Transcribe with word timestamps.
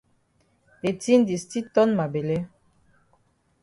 De 0.83 0.91
tin 1.01 1.19
di 1.27 1.35
still 1.43 1.67
ton 1.75 1.89
ma 1.97 2.05
bele. 2.13 2.37